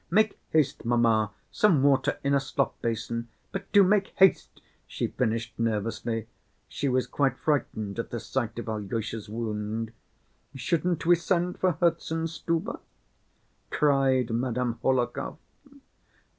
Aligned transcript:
Make 0.09 0.39
haste, 0.49 0.83
mamma, 0.83 1.29
some 1.51 1.83
water 1.83 2.17
in 2.23 2.33
a 2.33 2.37
slop‐basin. 2.39 3.27
But 3.51 3.71
do 3.71 3.83
make 3.83 4.07
haste," 4.15 4.59
she 4.87 5.05
finished 5.05 5.53
nervously. 5.59 6.27
She 6.67 6.89
was 6.89 7.05
quite 7.05 7.37
frightened 7.37 7.99
at 7.99 8.09
the 8.09 8.19
sight 8.19 8.57
of 8.57 8.67
Alyosha's 8.67 9.29
wound. 9.29 9.91
"Shouldn't 10.55 11.05
we 11.05 11.15
send 11.15 11.59
for 11.59 11.73
Herzenstube?" 11.73 12.79
cried 13.69 14.31
Madame 14.31 14.79
Hohlakov. 14.81 15.37